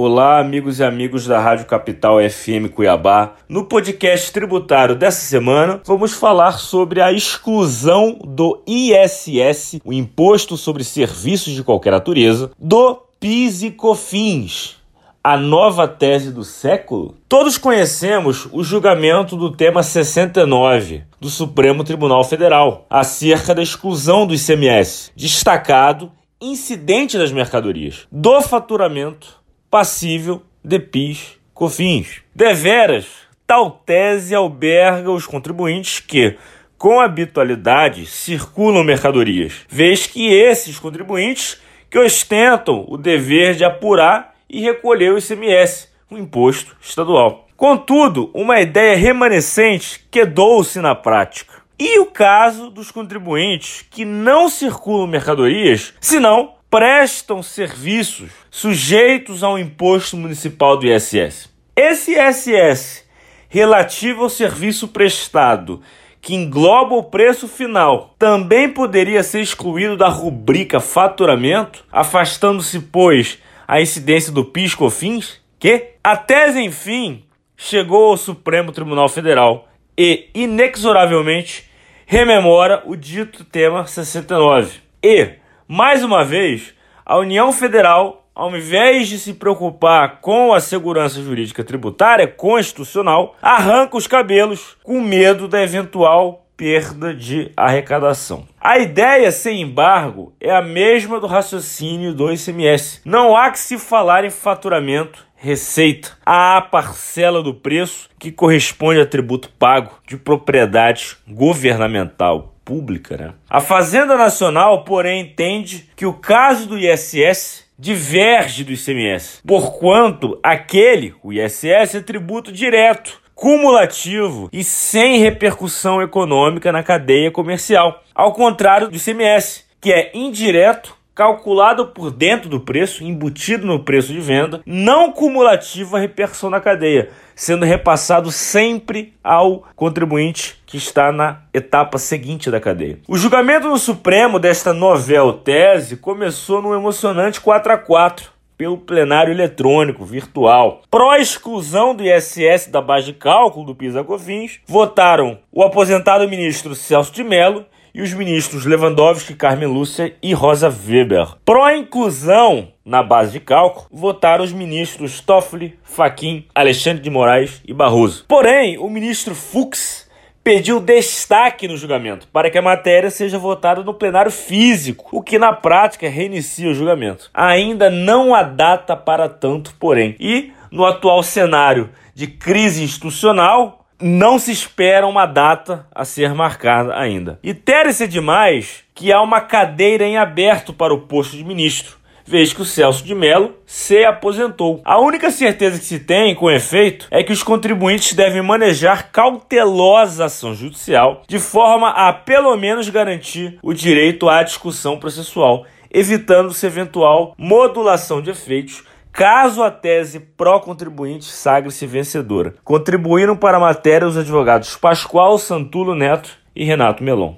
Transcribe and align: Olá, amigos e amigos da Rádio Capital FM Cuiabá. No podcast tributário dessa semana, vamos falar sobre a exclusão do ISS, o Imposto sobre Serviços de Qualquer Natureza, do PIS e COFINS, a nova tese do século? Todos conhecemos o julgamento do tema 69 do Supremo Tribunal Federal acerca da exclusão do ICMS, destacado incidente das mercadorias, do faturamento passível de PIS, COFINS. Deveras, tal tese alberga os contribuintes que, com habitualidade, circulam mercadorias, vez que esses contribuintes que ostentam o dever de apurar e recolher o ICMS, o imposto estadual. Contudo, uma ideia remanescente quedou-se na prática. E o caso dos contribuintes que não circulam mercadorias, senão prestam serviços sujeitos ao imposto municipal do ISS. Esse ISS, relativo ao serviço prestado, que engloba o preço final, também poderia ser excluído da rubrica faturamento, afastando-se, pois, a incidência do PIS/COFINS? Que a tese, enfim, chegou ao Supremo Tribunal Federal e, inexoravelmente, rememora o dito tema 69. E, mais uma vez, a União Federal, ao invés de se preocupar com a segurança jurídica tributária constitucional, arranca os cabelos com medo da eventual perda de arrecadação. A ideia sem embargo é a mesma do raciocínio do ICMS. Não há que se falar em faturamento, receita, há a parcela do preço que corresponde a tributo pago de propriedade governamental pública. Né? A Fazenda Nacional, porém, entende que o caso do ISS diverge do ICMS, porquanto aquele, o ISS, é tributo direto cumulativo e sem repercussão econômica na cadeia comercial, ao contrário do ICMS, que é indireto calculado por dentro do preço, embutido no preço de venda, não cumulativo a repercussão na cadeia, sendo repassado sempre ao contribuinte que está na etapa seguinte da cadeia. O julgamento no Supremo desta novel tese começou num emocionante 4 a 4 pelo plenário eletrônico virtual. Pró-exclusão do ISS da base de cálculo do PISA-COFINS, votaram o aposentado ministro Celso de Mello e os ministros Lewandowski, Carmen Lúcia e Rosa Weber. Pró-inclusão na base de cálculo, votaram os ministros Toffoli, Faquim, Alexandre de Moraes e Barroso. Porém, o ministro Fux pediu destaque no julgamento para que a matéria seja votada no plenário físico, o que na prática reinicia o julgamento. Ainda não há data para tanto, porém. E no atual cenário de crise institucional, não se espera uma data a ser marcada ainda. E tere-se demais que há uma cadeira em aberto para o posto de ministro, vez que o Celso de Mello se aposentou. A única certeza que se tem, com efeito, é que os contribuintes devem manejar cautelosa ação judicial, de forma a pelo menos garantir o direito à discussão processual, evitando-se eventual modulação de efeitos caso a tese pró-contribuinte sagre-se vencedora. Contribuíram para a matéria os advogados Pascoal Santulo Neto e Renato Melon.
Olá, 0.00 0.38
amigos 0.38 0.78
e 0.78 0.84
amigos 0.84 1.26
da 1.26 1.40
Rádio 1.40 1.66
Capital 1.66 2.18
FM 2.20 2.72
Cuiabá. 2.72 3.34
No 3.48 3.64
podcast 3.64 4.30
tributário 4.30 4.94
dessa 4.94 5.22
semana, 5.22 5.82
vamos 5.84 6.12
falar 6.12 6.52
sobre 6.52 7.02
a 7.02 7.12
exclusão 7.12 8.16
do 8.24 8.62
ISS, 8.64 9.80
o 9.84 9.92
Imposto 9.92 10.56
sobre 10.56 10.84
Serviços 10.84 11.52
de 11.52 11.64
Qualquer 11.64 11.90
Natureza, 11.90 12.52
do 12.56 12.94
PIS 13.18 13.64
e 13.64 13.72
COFINS, 13.72 14.76
a 15.24 15.36
nova 15.36 15.88
tese 15.88 16.30
do 16.30 16.44
século? 16.44 17.16
Todos 17.28 17.58
conhecemos 17.58 18.46
o 18.52 18.62
julgamento 18.62 19.36
do 19.36 19.50
tema 19.50 19.82
69 19.82 21.02
do 21.20 21.28
Supremo 21.28 21.82
Tribunal 21.82 22.22
Federal 22.22 22.86
acerca 22.88 23.52
da 23.52 23.64
exclusão 23.64 24.28
do 24.28 24.32
ICMS, 24.32 25.10
destacado 25.16 26.12
incidente 26.40 27.18
das 27.18 27.32
mercadorias, 27.32 28.06
do 28.12 28.40
faturamento 28.40 29.37
passível 29.70 30.42
de 30.64 30.78
PIS, 30.78 31.38
COFINS. 31.54 32.22
Deveras, 32.34 33.06
tal 33.46 33.70
tese 33.70 34.34
alberga 34.34 35.10
os 35.10 35.26
contribuintes 35.26 36.00
que, 36.00 36.36
com 36.76 37.00
habitualidade, 37.00 38.06
circulam 38.06 38.84
mercadorias, 38.84 39.66
vez 39.68 40.06
que 40.06 40.32
esses 40.32 40.78
contribuintes 40.78 41.60
que 41.90 41.98
ostentam 41.98 42.84
o 42.88 42.96
dever 42.96 43.54
de 43.54 43.64
apurar 43.64 44.34
e 44.48 44.60
recolher 44.60 45.12
o 45.12 45.18
ICMS, 45.18 45.88
o 46.10 46.16
imposto 46.16 46.76
estadual. 46.80 47.46
Contudo, 47.56 48.30
uma 48.32 48.60
ideia 48.60 48.96
remanescente 48.96 50.06
quedou-se 50.10 50.78
na 50.80 50.94
prática. 50.94 51.54
E 51.78 51.98
o 51.98 52.06
caso 52.06 52.70
dos 52.70 52.90
contribuintes 52.90 53.84
que 53.90 54.04
não 54.04 54.48
circulam 54.48 55.06
mercadorias, 55.06 55.94
senão 56.00 56.54
prestam 56.70 57.42
serviços 57.42 58.30
sujeitos 58.50 59.42
ao 59.42 59.58
imposto 59.58 60.16
municipal 60.16 60.76
do 60.76 60.86
ISS. 60.86 61.48
Esse 61.74 62.12
ISS, 62.12 63.04
relativo 63.48 64.24
ao 64.24 64.28
serviço 64.28 64.88
prestado, 64.88 65.80
que 66.20 66.34
engloba 66.34 66.94
o 66.94 67.04
preço 67.04 67.48
final, 67.48 68.14
também 68.18 68.68
poderia 68.68 69.22
ser 69.22 69.40
excluído 69.40 69.96
da 69.96 70.08
rubrica 70.08 70.80
faturamento, 70.80 71.84
afastando-se, 71.90 72.80
pois, 72.80 73.38
a 73.66 73.80
incidência 73.80 74.32
do 74.32 74.44
PIS/COFINS? 74.44 75.40
Que 75.58 75.94
a 76.04 76.16
tese, 76.16 76.60
enfim, 76.60 77.24
chegou 77.56 78.10
ao 78.10 78.16
Supremo 78.16 78.72
Tribunal 78.72 79.08
Federal 79.08 79.68
e, 79.96 80.28
inexoravelmente, 80.34 81.68
rememora 82.06 82.82
o 82.86 82.94
dito 82.94 83.44
tema 83.44 83.86
69. 83.86 84.78
E, 85.02 85.30
mais 85.68 86.02
uma 86.02 86.24
vez, 86.24 86.72
a 87.04 87.18
União 87.18 87.52
Federal, 87.52 88.26
ao 88.34 88.56
invés 88.56 89.06
de 89.06 89.18
se 89.18 89.34
preocupar 89.34 90.18
com 90.22 90.54
a 90.54 90.60
segurança 90.60 91.20
jurídica 91.20 91.62
tributária 91.62 92.26
constitucional, 92.26 93.36
arranca 93.42 93.98
os 93.98 94.06
cabelos 94.06 94.78
com 94.82 94.98
medo 95.02 95.46
da 95.46 95.62
eventual 95.62 96.46
perda 96.56 97.14
de 97.14 97.52
arrecadação. 97.54 98.48
A 98.58 98.78
ideia 98.78 99.30
sem 99.30 99.60
embargo 99.60 100.32
é 100.40 100.50
a 100.50 100.62
mesma 100.62 101.20
do 101.20 101.26
raciocínio 101.26 102.14
do 102.14 102.32
ICMS. 102.32 103.02
Não 103.04 103.36
há 103.36 103.50
que 103.50 103.60
se 103.60 103.78
falar 103.78 104.24
em 104.24 104.30
faturamento, 104.30 105.24
receita, 105.36 106.12
há 106.24 106.56
a 106.56 106.62
parcela 106.62 107.42
do 107.42 107.54
preço 107.54 108.08
que 108.18 108.32
corresponde 108.32 109.00
a 109.00 109.06
tributo 109.06 109.50
pago 109.50 109.92
de 110.06 110.16
propriedade 110.16 111.16
governamental 111.28 112.54
pública. 112.68 113.16
Né? 113.16 113.32
A 113.48 113.62
Fazenda 113.62 114.14
Nacional, 114.14 114.84
porém, 114.84 115.22
entende 115.22 115.88
que 115.96 116.04
o 116.04 116.12
caso 116.12 116.68
do 116.68 116.78
ISS 116.78 117.66
diverge 117.78 118.62
do 118.62 118.72
ICMS, 118.72 119.40
porquanto 119.46 120.38
aquele, 120.42 121.14
o 121.22 121.32
ISS, 121.32 121.94
é 121.94 122.00
tributo 122.02 122.52
direto 122.52 123.22
cumulativo 123.34 124.50
e 124.52 124.64
sem 124.64 125.20
repercussão 125.20 126.02
econômica 126.02 126.72
na 126.72 126.82
cadeia 126.82 127.30
comercial, 127.30 128.02
ao 128.12 128.32
contrário 128.32 128.88
do 128.88 128.96
ICMS, 128.96 129.64
que 129.80 129.92
é 129.92 130.10
indireto 130.12 130.97
calculado 131.18 131.88
por 131.88 132.12
dentro 132.12 132.48
do 132.48 132.60
preço, 132.60 133.02
embutido 133.02 133.66
no 133.66 133.80
preço 133.80 134.12
de 134.12 134.20
venda, 134.20 134.62
não 134.64 135.10
cumulativo 135.10 135.96
a 135.96 135.98
repercussão 135.98 136.48
na 136.48 136.60
cadeia, 136.60 137.10
sendo 137.34 137.64
repassado 137.64 138.30
sempre 138.30 139.12
ao 139.22 139.64
contribuinte 139.74 140.62
que 140.64 140.76
está 140.76 141.10
na 141.10 141.40
etapa 141.52 141.98
seguinte 141.98 142.52
da 142.52 142.60
cadeia. 142.60 143.00
O 143.08 143.18
julgamento 143.18 143.66
no 143.66 143.78
Supremo 143.78 144.38
desta 144.38 144.72
novel 144.72 145.32
tese 145.32 145.96
começou 145.96 146.62
num 146.62 146.72
emocionante 146.72 147.40
4 147.40 147.72
a 147.72 147.78
4 147.78 148.30
pelo 148.56 148.78
plenário 148.78 149.32
eletrônico 149.32 150.04
virtual. 150.04 150.82
Pró-exclusão 150.88 151.96
do 151.96 152.04
ISS 152.04 152.68
da 152.70 152.80
base 152.80 153.06
de 153.06 153.14
cálculo 153.14 153.66
do 153.66 153.74
PISA-COFINS, 153.74 154.60
votaram 154.68 155.40
o 155.50 155.64
aposentado 155.64 156.28
ministro 156.28 156.76
Celso 156.76 157.12
de 157.12 157.24
Mello 157.24 157.66
e 157.98 158.02
os 158.02 158.14
ministros 158.14 158.64
Lewandowski, 158.64 159.34
Carmen 159.34 159.66
Lúcia 159.66 160.14
e 160.22 160.32
Rosa 160.32 160.68
Weber. 160.68 161.34
Pró-inclusão 161.44 162.68
na 162.84 163.02
base 163.02 163.32
de 163.32 163.40
cálculo, 163.40 163.88
votaram 163.90 164.44
os 164.44 164.52
ministros 164.52 165.20
Toffoli, 165.20 165.76
Faquim, 165.82 166.46
Alexandre 166.54 167.02
de 167.02 167.10
Moraes 167.10 167.60
e 167.66 167.74
Barroso. 167.74 168.24
Porém, 168.28 168.78
o 168.78 168.88
ministro 168.88 169.34
Fux 169.34 170.08
pediu 170.44 170.78
destaque 170.78 171.66
no 171.66 171.76
julgamento 171.76 172.28
para 172.28 172.48
que 172.48 172.56
a 172.56 172.62
matéria 172.62 173.10
seja 173.10 173.36
votada 173.36 173.82
no 173.82 173.92
plenário 173.92 174.30
físico, 174.30 175.08
o 175.10 175.20
que 175.20 175.36
na 175.36 175.52
prática 175.52 176.08
reinicia 176.08 176.70
o 176.70 176.74
julgamento. 176.74 177.28
Ainda 177.34 177.90
não 177.90 178.32
há 178.32 178.44
data 178.44 178.94
para 178.96 179.28
tanto, 179.28 179.74
porém. 179.74 180.14
E 180.20 180.52
no 180.70 180.86
atual 180.86 181.20
cenário 181.24 181.90
de 182.14 182.28
crise 182.28 182.84
institucional, 182.84 183.77
não 184.00 184.38
se 184.38 184.52
espera 184.52 185.06
uma 185.06 185.26
data 185.26 185.86
a 185.94 186.04
ser 186.04 186.34
marcada 186.34 186.96
ainda. 186.96 187.38
E 187.42 187.52
tere-se 187.52 188.06
demais 188.06 188.84
que 188.94 189.12
há 189.12 189.20
uma 189.20 189.40
cadeira 189.40 190.04
em 190.04 190.16
aberto 190.16 190.72
para 190.72 190.94
o 190.94 191.00
posto 191.00 191.36
de 191.36 191.44
ministro, 191.44 191.96
vez 192.24 192.52
que 192.52 192.62
o 192.62 192.64
Celso 192.64 193.04
de 193.04 193.14
Mello 193.14 193.54
se 193.64 194.04
aposentou. 194.04 194.80
A 194.84 195.00
única 195.00 195.30
certeza 195.30 195.78
que 195.78 195.84
se 195.84 195.98
tem, 195.98 196.34
com 196.34 196.50
efeito, 196.50 197.08
é 197.10 197.22
que 197.22 197.32
os 197.32 197.42
contribuintes 197.42 198.12
devem 198.12 198.42
manejar 198.42 199.10
cautelosa 199.10 200.26
ação 200.26 200.54
judicial, 200.54 201.22
de 201.26 201.38
forma 201.38 201.88
a 201.88 202.12
pelo 202.12 202.54
menos 202.56 202.88
garantir 202.88 203.58
o 203.62 203.72
direito 203.72 204.28
à 204.28 204.42
discussão 204.42 204.98
processual, 204.98 205.64
evitando-se 205.90 206.66
eventual 206.66 207.34
modulação 207.38 208.20
de 208.20 208.30
efeitos 208.30 208.84
caso 209.12 209.62
a 209.62 209.70
tese 209.70 210.20
pró-contribuinte 210.20 211.24
sagre-se 211.24 211.86
vencedora. 211.86 212.54
Contribuíram 212.64 213.36
para 213.36 213.56
a 213.56 213.60
matéria 213.60 214.06
os 214.06 214.16
advogados 214.16 214.76
Pascoal 214.76 215.38
Santulo 215.38 215.94
Neto 215.94 216.30
e 216.54 216.64
Renato 216.64 217.02
Melon. 217.02 217.34